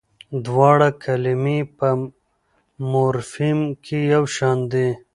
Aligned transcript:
دواړه 0.45 0.87
کلمې 1.03 1.59
په 1.77 1.87
مورفیم 2.91 3.59
کې 3.85 3.99
یوشان 4.13 4.57
دي. 4.71 4.89